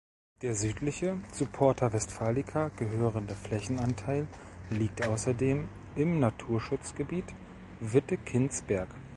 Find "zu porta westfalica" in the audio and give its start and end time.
1.31-2.69